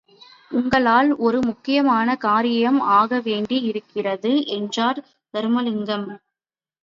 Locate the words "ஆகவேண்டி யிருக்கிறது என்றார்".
2.91-5.01